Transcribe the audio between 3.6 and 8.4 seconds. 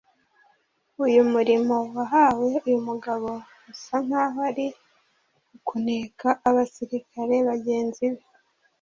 usa nk’aho ari ukuneka abasirikare bagenzi be